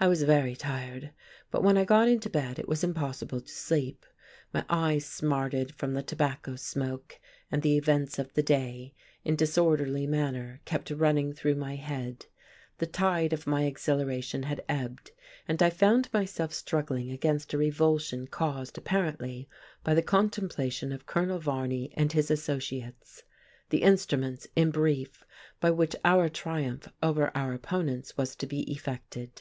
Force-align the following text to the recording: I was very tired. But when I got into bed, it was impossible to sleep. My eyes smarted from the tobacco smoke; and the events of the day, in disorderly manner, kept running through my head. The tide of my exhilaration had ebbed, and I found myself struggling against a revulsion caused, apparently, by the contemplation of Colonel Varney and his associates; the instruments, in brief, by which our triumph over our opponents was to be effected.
I 0.00 0.08
was 0.08 0.24
very 0.24 0.56
tired. 0.56 1.12
But 1.52 1.62
when 1.62 1.78
I 1.78 1.84
got 1.84 2.08
into 2.08 2.28
bed, 2.28 2.58
it 2.58 2.66
was 2.66 2.82
impossible 2.82 3.40
to 3.42 3.48
sleep. 3.48 4.04
My 4.52 4.64
eyes 4.68 5.04
smarted 5.06 5.72
from 5.76 5.94
the 5.94 6.02
tobacco 6.02 6.56
smoke; 6.56 7.20
and 7.48 7.62
the 7.62 7.76
events 7.76 8.18
of 8.18 8.34
the 8.34 8.42
day, 8.42 8.92
in 9.22 9.36
disorderly 9.36 10.04
manner, 10.04 10.60
kept 10.64 10.90
running 10.90 11.32
through 11.32 11.54
my 11.54 11.76
head. 11.76 12.26
The 12.78 12.88
tide 12.88 13.32
of 13.32 13.46
my 13.46 13.62
exhilaration 13.66 14.42
had 14.42 14.64
ebbed, 14.68 15.12
and 15.46 15.62
I 15.62 15.70
found 15.70 16.12
myself 16.12 16.52
struggling 16.52 17.12
against 17.12 17.52
a 17.52 17.56
revulsion 17.58 18.26
caused, 18.26 18.76
apparently, 18.76 19.48
by 19.84 19.94
the 19.94 20.02
contemplation 20.02 20.90
of 20.90 21.06
Colonel 21.06 21.38
Varney 21.38 21.92
and 21.96 22.10
his 22.10 22.32
associates; 22.32 23.22
the 23.70 23.82
instruments, 23.84 24.48
in 24.56 24.72
brief, 24.72 25.22
by 25.60 25.70
which 25.70 25.94
our 26.04 26.28
triumph 26.28 26.88
over 27.00 27.30
our 27.36 27.52
opponents 27.54 28.16
was 28.16 28.34
to 28.34 28.48
be 28.48 28.62
effected. 28.68 29.40